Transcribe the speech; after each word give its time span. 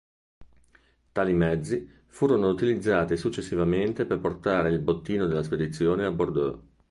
Tali 1.11 1.31
mezzi 1.35 1.87
furono 2.07 2.47
utilizzati 2.49 3.15
successivamente 3.17 4.05
per 4.07 4.19
portare 4.19 4.71
il 4.71 4.79
bottino 4.79 5.27
della 5.27 5.43
spedizione 5.43 6.05
a 6.05 6.11
Bordeaux. 6.11 6.59